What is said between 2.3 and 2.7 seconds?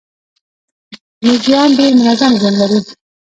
ژوند